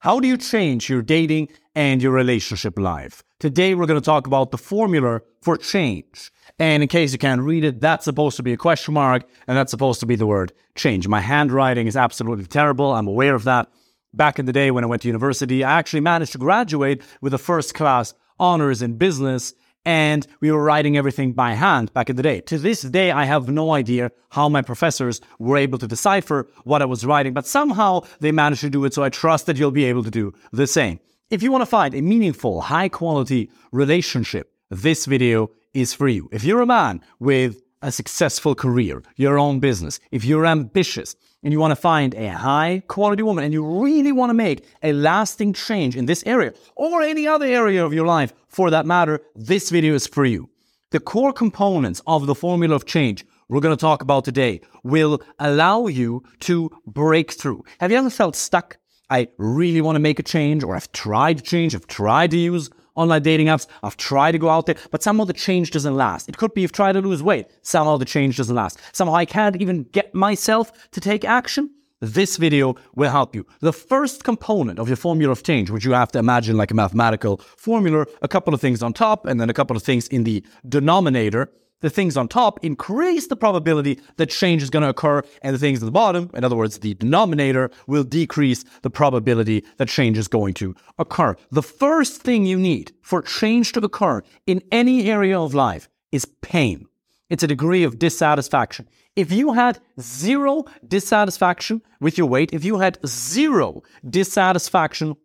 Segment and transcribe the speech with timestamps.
[0.00, 3.24] How do you change your dating and your relationship life?
[3.40, 6.30] Today, we're going to talk about the formula for change.
[6.56, 9.56] And in case you can't read it, that's supposed to be a question mark, and
[9.56, 11.08] that's supposed to be the word change.
[11.08, 12.92] My handwriting is absolutely terrible.
[12.92, 13.72] I'm aware of that.
[14.14, 17.34] Back in the day when I went to university, I actually managed to graduate with
[17.34, 19.52] a first class honors in business
[19.84, 22.40] and we were writing everything by hand back in the day.
[22.42, 26.82] To this day, I have no idea how my professors were able to decipher what
[26.82, 29.70] I was writing, but somehow they managed to do it, so I trust that you'll
[29.70, 31.00] be able to do the same.
[31.30, 36.28] If you want to find a meaningful, high quality relationship, this video is for you.
[36.32, 41.52] If you're a man with a successful career, your own business, if you're ambitious, and
[41.52, 44.92] you want to find a high quality woman and you really want to make a
[44.92, 49.20] lasting change in this area or any other area of your life for that matter,
[49.34, 50.48] this video is for you.
[50.90, 55.22] The core components of the formula of change we're going to talk about today will
[55.38, 57.64] allow you to break through.
[57.80, 58.76] Have you ever felt stuck?
[59.10, 62.36] I really want to make a change, or I've tried to change, I've tried to
[62.36, 62.68] use
[62.98, 63.66] online dating apps.
[63.82, 66.28] I've tried to go out there, but somehow the change doesn't last.
[66.28, 67.46] It could be you've tried to lose weight.
[67.62, 68.78] Somehow the change doesn't last.
[68.92, 71.70] Somehow I can't even get myself to take action.
[72.00, 73.44] This video will help you.
[73.60, 76.74] The first component of your formula of change, which you have to imagine like a
[76.74, 80.22] mathematical formula, a couple of things on top and then a couple of things in
[80.24, 85.22] the denominator, the things on top increase the probability that change is going to occur,
[85.42, 89.64] and the things at the bottom, in other words, the denominator, will decrease the probability
[89.76, 91.36] that change is going to occur.
[91.50, 96.24] The first thing you need for change to occur in any area of life is
[96.42, 96.86] pain.
[97.30, 98.88] It's a degree of dissatisfaction.
[99.14, 105.16] If you had zero dissatisfaction with your weight, if you had zero dissatisfaction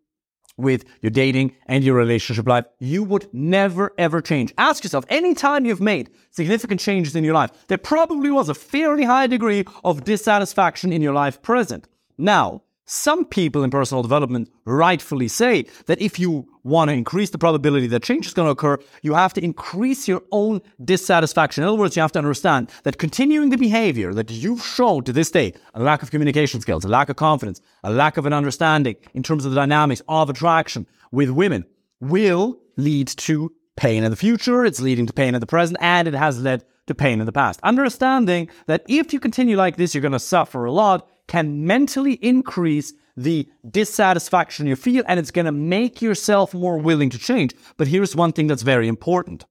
[0.56, 4.54] with your dating and your relationship life, you would never ever change.
[4.58, 9.04] Ask yourself, anytime you've made significant changes in your life, there probably was a fairly
[9.04, 11.88] high degree of dissatisfaction in your life present.
[12.16, 17.38] Now, some people in personal development rightfully say that if you want to increase the
[17.38, 21.62] probability that change is going to occur, you have to increase your own dissatisfaction.
[21.62, 25.12] In other words, you have to understand that continuing the behavior that you've shown to
[25.12, 28.32] this day, a lack of communication skills, a lack of confidence, a lack of an
[28.32, 31.64] understanding in terms of the dynamics of attraction with women
[32.00, 34.64] will lead to pain in the future.
[34.64, 37.32] It's leading to pain in the present, and it has led to pain in the
[37.32, 37.60] past.
[37.62, 42.14] Understanding that if you continue like this, you're going to suffer a lot can mentally
[42.14, 47.54] increase the dissatisfaction you feel and it's going to make yourself more willing to change.
[47.76, 49.44] But here's one thing that's very important.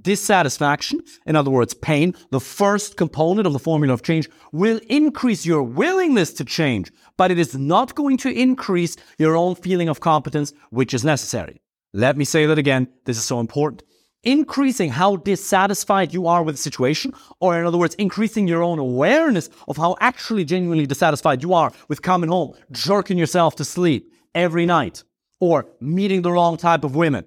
[0.00, 5.46] Dissatisfaction, in other words, pain, the first component of the formula of change, will increase
[5.46, 10.00] your willingness to change, but it is not going to increase your own feeling of
[10.00, 11.60] competence, which is necessary.
[11.92, 12.88] Let me say that again.
[13.04, 13.84] This is so important
[14.24, 18.78] increasing how dissatisfied you are with the situation, or in other words, increasing your own
[18.78, 24.12] awareness of how actually genuinely dissatisfied you are with coming home, jerking yourself to sleep
[24.34, 25.04] every night,
[25.40, 27.24] or meeting the wrong type of women,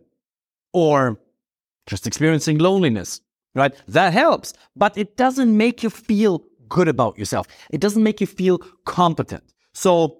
[0.73, 1.19] or
[1.85, 3.21] just experiencing loneliness,
[3.55, 3.73] right?
[3.87, 7.47] That helps, but it doesn't make you feel good about yourself.
[7.69, 9.53] It doesn't make you feel competent.
[9.73, 10.17] So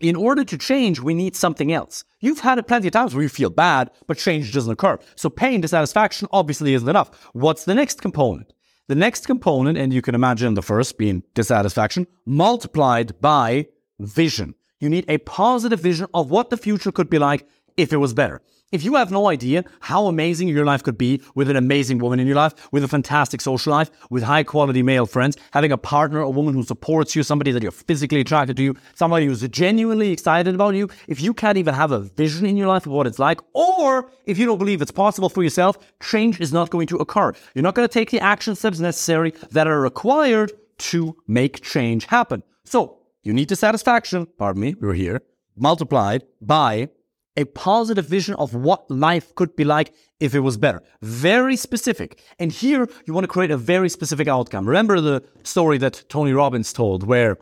[0.00, 2.04] in order to change, we need something else.
[2.20, 4.98] You've had it plenty of times where you feel bad, but change doesn't occur.
[5.16, 7.10] So pain, dissatisfaction obviously isn't enough.
[7.32, 8.52] What's the next component?
[8.86, 13.66] The next component, and you can imagine the first being dissatisfaction, multiplied by
[13.98, 14.54] vision.
[14.80, 17.46] You need a positive vision of what the future could be like
[17.78, 18.42] if it was better.
[18.70, 22.20] If you have no idea how amazing your life could be with an amazing woman
[22.20, 25.78] in your life, with a fantastic social life, with high quality male friends, having a
[25.78, 29.40] partner, a woman who supports you, somebody that you're physically attracted to you, somebody who's
[29.48, 32.92] genuinely excited about you, if you can't even have a vision in your life of
[32.92, 36.68] what it's like, or if you don't believe it's possible for yourself, change is not
[36.68, 37.32] going to occur.
[37.54, 42.04] You're not going to take the action steps necessary that are required to make change
[42.04, 42.42] happen.
[42.64, 45.22] So you need the satisfaction, pardon me, we're here,
[45.56, 46.90] multiplied by
[47.38, 50.82] a positive vision of what life could be like if it was better.
[51.00, 52.20] Very specific.
[52.40, 54.66] And here you want to create a very specific outcome.
[54.66, 57.38] Remember the story that Tony Robbins told where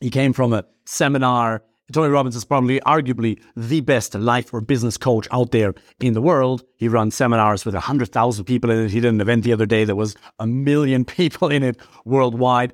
[0.00, 1.62] he came from a seminar.
[1.92, 6.22] Tony Robbins is probably arguably the best life or business coach out there in the
[6.22, 6.64] world.
[6.76, 8.90] He runs seminars with 100,000 people in it.
[8.90, 12.72] He did an event the other day that was a million people in it worldwide.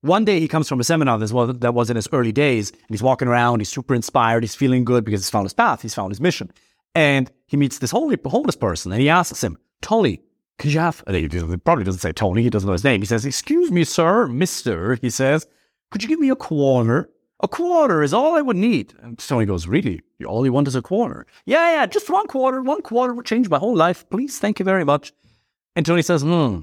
[0.00, 3.02] One day he comes from a seminar that was, in his early days, and he's
[3.02, 6.12] walking around, he's super inspired, he's feeling good because he's found his path, he's found
[6.12, 6.52] his mission.
[6.94, 10.22] And he meets this holy, homeless person, and he asks him, Tony,
[10.58, 11.28] could you have, he
[11.58, 13.00] probably doesn't say Tony, he doesn't know his name.
[13.00, 15.46] He says, Excuse me, sir, mister, he says,
[15.90, 17.10] could you give me a quarter?
[17.40, 18.94] A quarter is all I would need.
[19.00, 20.00] And Tony goes, Really?
[20.26, 21.26] All you want is a quarter?
[21.46, 22.60] Yeah, yeah, just one quarter.
[22.60, 24.08] One quarter would change my whole life.
[24.10, 25.12] Please, thank you very much.
[25.76, 26.62] And Tony says, Hmm,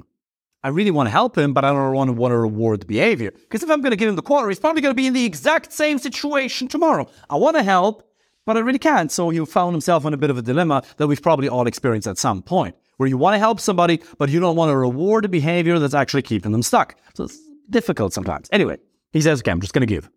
[0.65, 2.87] I really want to help him, but I don't want to want to reward the
[2.87, 3.29] behavior.
[3.29, 5.13] Because if I'm going to give him the quarter, he's probably going to be in
[5.13, 7.07] the exact same situation tomorrow.
[7.29, 8.11] I want to help,
[8.47, 9.11] but I really can't.
[9.11, 12.07] So he found himself in a bit of a dilemma that we've probably all experienced
[12.07, 15.25] at some point, where you want to help somebody, but you don't want to reward
[15.25, 16.95] the behavior that's actually keeping them stuck.
[17.13, 17.37] So it's
[17.69, 18.49] difficult sometimes.
[18.51, 18.79] Anyway,
[19.11, 20.09] he says, okay, I'm just going to give.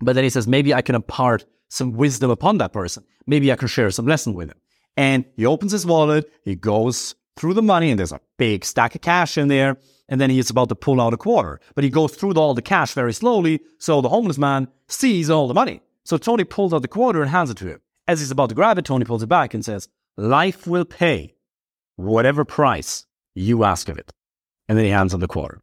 [0.00, 3.04] But then he says, maybe I can impart some wisdom upon that person.
[3.28, 4.58] Maybe I can share some lesson with him.
[4.96, 8.94] And he opens his wallet, he goes through the money, and there's a big stack
[8.94, 9.76] of cash in there.
[10.08, 12.62] And then he's about to pull out a quarter, but he goes through all the
[12.62, 13.60] cash very slowly.
[13.78, 15.80] So the homeless man sees all the money.
[16.04, 17.80] So Tony pulls out the quarter and hands it to him.
[18.06, 21.34] As he's about to grab it, Tony pulls it back and says, Life will pay
[21.96, 23.04] whatever price
[23.34, 24.12] you ask of it.
[24.68, 25.60] And then he hands him the quarter.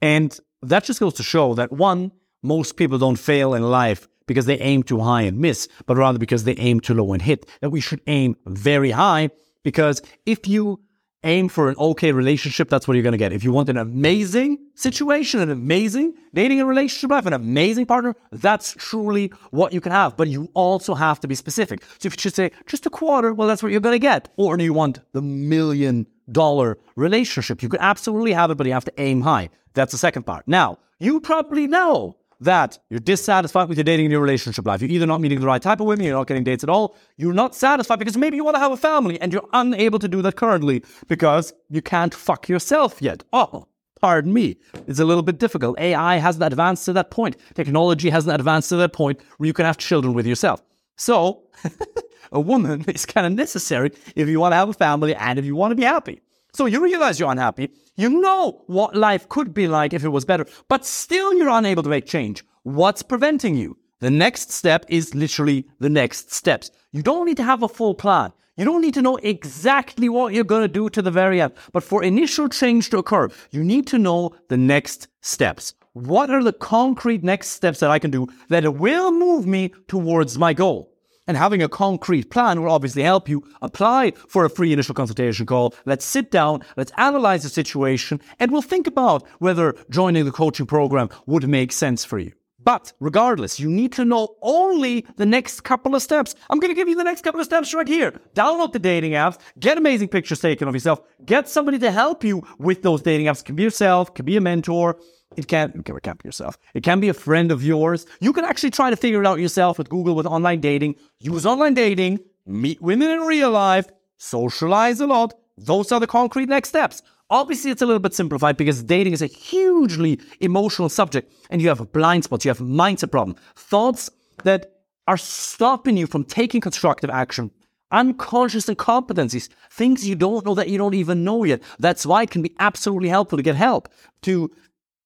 [0.00, 2.12] And that just goes to show that one,
[2.42, 6.18] most people don't fail in life because they aim too high and miss, but rather
[6.18, 7.46] because they aim too low and hit.
[7.60, 9.30] That we should aim very high
[9.62, 10.80] because if you
[11.24, 13.32] aim for an okay relationship, that's what you're going to get.
[13.32, 18.14] If you want an amazing situation, an amazing dating and relationship life, an amazing partner,
[18.30, 20.16] that's truly what you can have.
[20.16, 21.82] But you also have to be specific.
[21.98, 24.28] So if you just say just a quarter, well, that's what you're going to get.
[24.36, 27.62] Or do you want the million dollar relationship?
[27.62, 29.50] You could absolutely have it, but you have to aim high.
[29.74, 30.46] That's the second part.
[30.46, 34.80] Now, you probably know that you're dissatisfied with your dating and your relationship life.
[34.80, 36.96] You're either not meeting the right type of women, you're not getting dates at all,
[37.16, 40.08] you're not satisfied because maybe you want to have a family and you're unable to
[40.08, 43.24] do that currently because you can't fuck yourself yet.
[43.32, 43.66] Oh,
[44.00, 44.56] pardon me.
[44.86, 45.78] It's a little bit difficult.
[45.78, 47.36] AI hasn't advanced to that point.
[47.54, 50.62] Technology hasn't advanced to that point where you can have children with yourself.
[50.96, 51.42] So,
[52.32, 55.44] a woman is kind of necessary if you want to have a family and if
[55.44, 56.20] you want to be happy.
[56.54, 57.70] So you realize you're unhappy.
[57.96, 61.82] You know what life could be like if it was better, but still you're unable
[61.82, 62.44] to make change.
[62.62, 63.76] What's preventing you?
[63.98, 66.70] The next step is literally the next steps.
[66.92, 68.32] You don't need to have a full plan.
[68.56, 71.54] You don't need to know exactly what you're going to do to the very end.
[71.72, 75.74] But for initial change to occur, you need to know the next steps.
[75.94, 80.38] What are the concrete next steps that I can do that will move me towards
[80.38, 80.93] my goal?
[81.26, 85.46] And having a concrete plan will obviously help you apply for a free initial consultation
[85.46, 85.74] call.
[85.86, 90.66] Let's sit down, let's analyze the situation, and we'll think about whether joining the coaching
[90.66, 92.32] program would make sense for you.
[92.62, 96.34] But regardless, you need to know only the next couple of steps.
[96.48, 98.12] I'm going to give you the next couple of steps right here.
[98.34, 102.42] Download the dating apps, get amazing pictures taken of yourself, get somebody to help you
[102.58, 103.40] with those dating apps.
[103.40, 104.98] It can be yourself, can be a mentor,
[105.36, 106.58] it can, it can't be yourself.
[106.74, 108.06] It can be a friend of yours.
[108.20, 110.96] You can actually try to figure it out yourself with Google with online dating.
[111.20, 113.86] Use online dating, meet women in real life,
[114.18, 115.34] socialize a lot.
[115.56, 117.02] Those are the concrete next steps.
[117.30, 121.68] Obviously, it's a little bit simplified because dating is a hugely emotional subject and you
[121.68, 124.10] have blind spots, you have mindset problem, thoughts
[124.42, 124.72] that
[125.06, 127.50] are stopping you from taking constructive action,
[127.90, 131.62] unconscious incompetencies, things you don't know that you don't even know yet.
[131.78, 133.88] That's why it can be absolutely helpful to get help,
[134.22, 134.50] to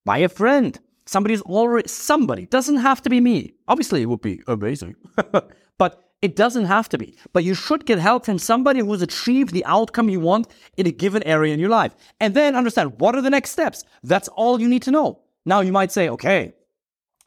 [0.05, 0.79] by a friend.
[1.07, 3.55] Somebody's already, somebody, doesn't have to be me.
[3.67, 4.95] Obviously, it would be amazing,
[5.79, 7.17] but it doesn't have to be.
[7.33, 10.91] But you should get help from somebody who's achieved the outcome you want in a
[10.91, 11.95] given area in your life.
[12.21, 13.85] And then understand what are the next steps.
[14.03, 15.21] That's all you need to know.
[15.47, 16.53] Now, you might say, okay,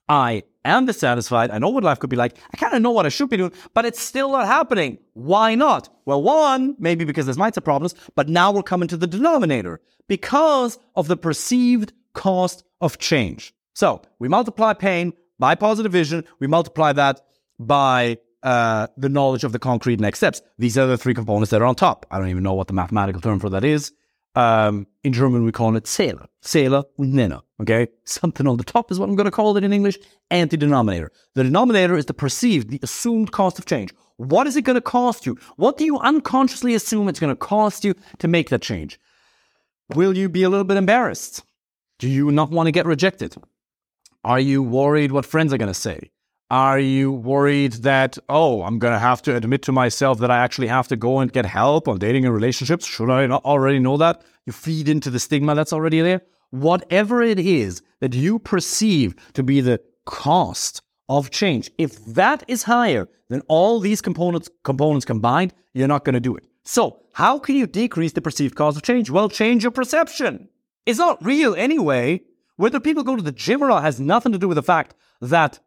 [0.07, 1.51] I am dissatisfied.
[1.51, 2.37] I know what life could be like.
[2.53, 4.97] I kind of know what I should be doing, but it's still not happening.
[5.13, 5.89] Why not?
[6.05, 10.77] Well, one, maybe because there's mindset problems, but now we're coming to the denominator because
[10.95, 13.53] of the perceived cost of change.
[13.73, 17.21] So we multiply pain by positive vision, we multiply that
[17.59, 20.41] by uh, the knowledge of the concrete next steps.
[20.57, 22.05] These are the three components that are on top.
[22.11, 23.91] I don't even know what the mathematical term for that is.
[24.33, 26.27] Um, in German, we call it Zähler.
[26.43, 27.41] Zähler und Nenner.
[27.59, 27.87] Okay?
[28.05, 29.97] Something on the top is what I'm going to call it in English.
[30.29, 31.11] And the denominator.
[31.35, 33.93] The denominator is the perceived, the assumed cost of change.
[34.17, 35.37] What is it going to cost you?
[35.57, 38.99] What do you unconsciously assume it's going to cost you to make that change?
[39.95, 41.43] Will you be a little bit embarrassed?
[42.01, 43.35] Do you not want to get rejected?
[44.23, 46.09] Are you worried what friends are going to say?
[46.49, 50.39] Are you worried that, oh, I'm going to have to admit to myself that I
[50.39, 52.87] actually have to go and get help on dating and relationships?
[52.87, 54.23] Should I not already know that?
[54.47, 56.23] You feed into the stigma that's already there.
[56.49, 62.63] Whatever it is that you perceive to be the cost of change, if that is
[62.63, 66.47] higher than all these components, components combined, you're not going to do it.
[66.63, 69.11] So, how can you decrease the perceived cost of change?
[69.11, 70.49] Well, change your perception
[70.85, 72.21] is not real anyway.
[72.55, 74.93] Whether people go to the gym or not has nothing to do with the fact
[75.21, 75.59] that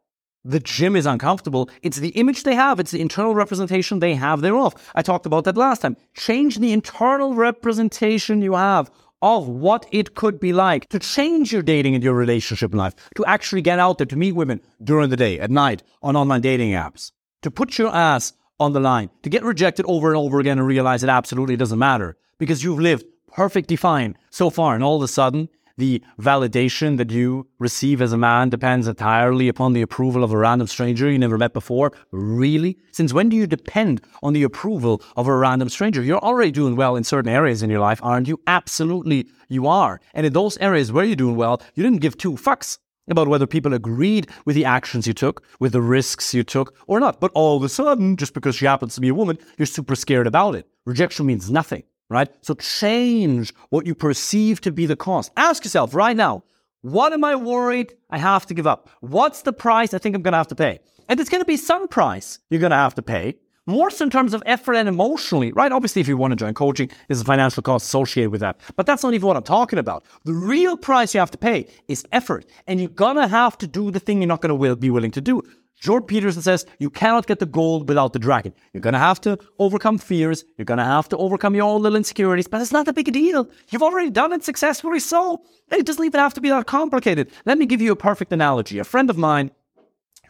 [0.45, 1.69] the gym is uncomfortable.
[1.81, 4.75] It's the image they have, it's the internal representation they have thereof.
[4.93, 5.97] I talked about that last time.
[6.13, 8.91] Change the internal representation you have
[9.21, 13.25] of what it could be like to change your dating and your relationship life, to
[13.25, 16.73] actually get out there to meet women during the day, at night, on online dating
[16.73, 20.59] apps, to put your ass on the line, to get rejected over and over again
[20.59, 23.05] and realize it absolutely doesn't matter because you've lived
[23.35, 24.75] perfectly fine so far.
[24.75, 29.49] And all of a sudden, the validation that you receive as a man depends entirely
[29.49, 31.91] upon the approval of a random stranger you never met before?
[32.11, 32.77] Really?
[32.93, 36.01] Since when do you depend on the approval of a random stranger?
[36.01, 38.39] You're already doing well in certain areas in your life, aren't you?
[38.47, 39.99] Absolutely, you are.
[40.13, 42.77] And in those areas where you're doing well, you didn't give two fucks
[43.09, 47.01] about whether people agreed with the actions you took, with the risks you took, or
[47.01, 47.19] not.
[47.19, 49.95] But all of a sudden, just because she happens to be a woman, you're super
[49.95, 50.67] scared about it.
[50.85, 52.29] Rejection means nothing, right?
[52.41, 55.31] So change what you perceive to be the cost.
[55.37, 56.43] Ask yourself right now,
[56.81, 58.89] what am I worried I have to give up?
[59.01, 60.79] What's the price I think I'm going to have to pay?
[61.09, 63.35] And it's going to be some price you're going to have to pay
[63.67, 65.71] more so in terms of effort and emotionally, right?
[65.71, 68.59] Obviously, if you want to join coaching, there's a financial cost associated with that.
[68.75, 70.05] But that's not even what I'm talking about.
[70.23, 72.45] The real price you have to pay is effort.
[72.67, 75.11] And you're going to have to do the thing you're not going to be willing
[75.11, 75.41] to do.
[75.79, 78.53] Jordan Peterson says you cannot get the gold without the dragon.
[78.73, 80.45] You're going to have to overcome fears.
[80.57, 83.11] You're going to have to overcome your own little insecurities, but it's not a big
[83.11, 83.49] deal.
[83.69, 87.29] You've already done it successfully, so it doesn't even have to be that complicated.
[87.45, 88.79] Let me give you a perfect analogy.
[88.79, 89.51] A friend of mine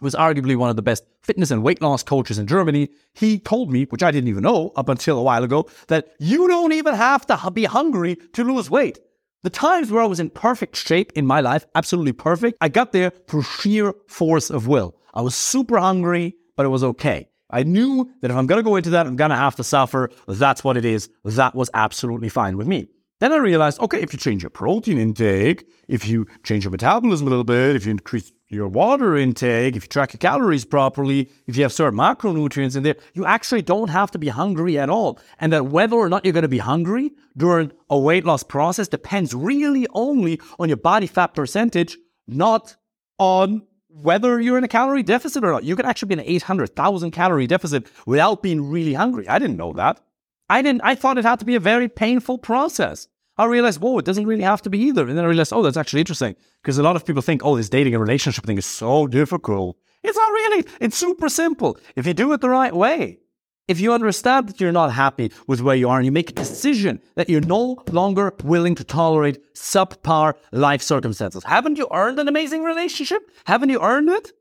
[0.02, 3.72] was arguably one of the best fitness and weight loss coaches in Germany, he told
[3.72, 6.96] me, which I didn't even know up until a while ago, that you don't even
[6.96, 9.00] have to be hungry to lose weight.
[9.44, 12.92] The times where I was in perfect shape in my life, absolutely perfect, I got
[12.92, 14.96] there through sheer force of will.
[15.14, 17.30] I was super hungry, but it was okay.
[17.50, 19.64] I knew that if I'm going to go into that, I'm going to have to
[19.64, 20.10] suffer.
[20.28, 21.10] That's what it is.
[21.24, 22.88] That was absolutely fine with me.
[23.22, 27.28] Then I realized, okay, if you change your protein intake, if you change your metabolism
[27.28, 31.32] a little bit, if you increase your water intake, if you track your calories properly,
[31.48, 34.90] if you have certain macronutrients in there, you actually don't have to be hungry at
[34.90, 35.18] all.
[35.40, 38.90] And that whether or not you're going to be hungry during a weight loss process
[38.90, 42.76] depends really only on your body fat percentage, not
[43.18, 45.64] on whether you're in a calorie deficit or not.
[45.64, 49.26] You can actually be in an 800,000 calorie deficit without being really hungry.
[49.30, 50.02] I didn't know that.
[50.50, 53.08] I didn't, I thought it had to be a very painful process.
[53.38, 55.08] I realized, whoa, it doesn't really have to be either.
[55.08, 56.36] And then I realized, oh, that's actually interesting.
[56.62, 59.78] Because a lot of people think, oh, this dating and relationship thing is so difficult.
[60.04, 60.66] It's not really.
[60.80, 61.78] It's super simple.
[61.96, 63.20] If you do it the right way,
[63.68, 66.34] if you understand that you're not happy with where you are and you make a
[66.34, 72.28] decision that you're no longer willing to tolerate subpar life circumstances, haven't you earned an
[72.28, 73.24] amazing relationship?
[73.46, 74.32] Haven't you earned it?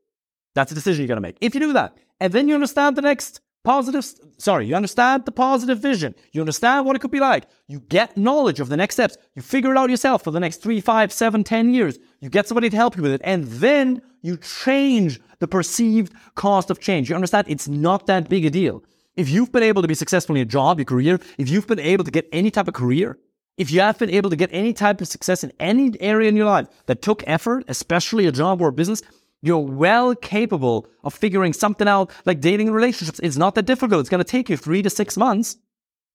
[0.54, 1.38] That's a decision you're going to make.
[1.40, 4.04] If you do that, and then you understand the next positive,
[4.38, 6.14] sorry, you understand the positive vision.
[6.32, 7.46] You understand what it could be like.
[7.66, 9.16] You get knowledge of the next steps.
[9.34, 11.98] You figure it out yourself for the next three, five, seven, ten years.
[12.20, 13.22] You get somebody to help you with it.
[13.24, 17.08] And then you change the perceived cost of change.
[17.08, 18.84] You understand it's not that big a deal.
[19.16, 21.80] If you've been able to be successful in your job, your career, if you've been
[21.80, 23.18] able to get any type of career,
[23.56, 26.36] if you have been able to get any type of success in any area in
[26.36, 29.02] your life that took effort, especially a job or a business,
[29.44, 33.20] you're well capable of figuring something out like dating relationships.
[33.22, 34.00] It's not that difficult.
[34.00, 35.58] It's going to take you three to six months,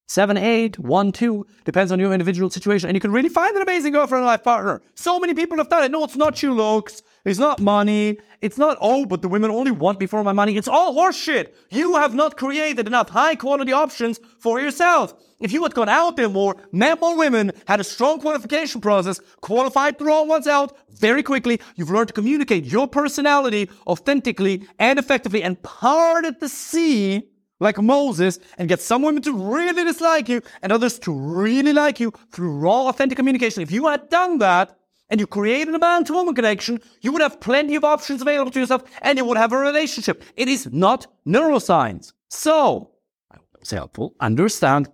[0.10, 2.89] seven, eight, one, two, depends on your individual situation.
[2.89, 4.82] And you can really find an amazing girlfriend life partner.
[4.96, 5.92] So many people have done it.
[5.92, 7.04] No, it's not you looks.
[7.25, 8.18] It's not money.
[8.42, 10.58] It's not, oh, but the women only want me for my money.
[10.58, 11.54] It's all horseshit.
[11.70, 15.13] You have not created enough high quality options for yourself.
[15.39, 19.22] If you had gone out there more, men or women, had a strong qualification process,
[19.42, 25.44] qualified throw ones out very quickly, you've learned to communicate your personality authentically and effectively
[25.44, 30.72] and parted the sea like Moses and get some women to really dislike you and
[30.72, 33.62] others to really like you through raw, authentic communication.
[33.62, 34.75] If you had done that,
[35.10, 38.51] and you created a man to woman connection, you would have plenty of options available
[38.51, 40.24] to yourself and you would have a relationship.
[40.36, 42.13] It is not neuroscience.
[42.30, 42.92] So,
[43.32, 44.16] I hope that helpful.
[44.20, 44.89] Understand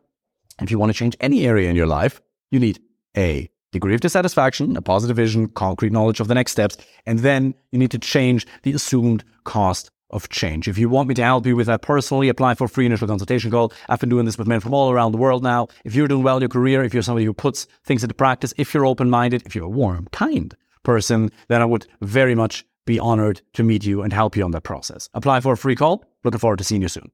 [0.61, 2.79] if you want to change any area in your life, you need
[3.17, 7.53] a degree of dissatisfaction, a positive vision, concrete knowledge of the next steps, and then
[7.71, 10.67] you need to change the assumed cost of change.
[10.67, 13.07] If you want me to help you with that personally, apply for a free initial
[13.07, 13.73] consultation call.
[13.89, 15.67] I've been doing this with men from all around the world now.
[15.83, 18.53] If you're doing well in your career, if you're somebody who puts things into practice,
[18.57, 22.65] if you're open minded, if you're a warm, kind person, then I would very much
[22.85, 25.09] be honored to meet you and help you on that process.
[25.13, 26.05] Apply for a free call.
[26.23, 27.11] Looking forward to seeing you soon.